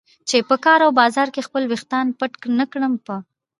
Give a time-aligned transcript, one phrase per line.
[0.29, 2.93] چې په کار او بازار کې خپل ویښتان پټ نه کړم.
[3.05, 3.15] په